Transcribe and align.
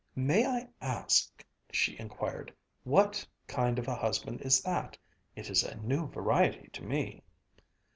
"May 0.15 0.47
I 0.47 0.67
ask," 0.83 1.45
she 1.71 1.99
inquired, 1.99 2.51
"what 2.83 3.23
kind 3.45 3.77
of 3.77 3.87
a 3.87 3.93
husband 3.93 4.41
is 4.41 4.59
that? 4.63 4.97
It 5.35 5.47
is 5.47 5.61
a 5.61 5.75
new 5.77 6.07
variety 6.07 6.69
to 6.73 6.81
me." 6.83 7.21